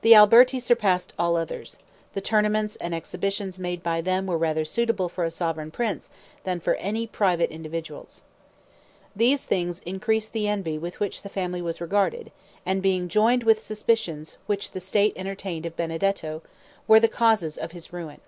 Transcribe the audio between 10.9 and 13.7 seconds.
which the family was regarded, and being joined with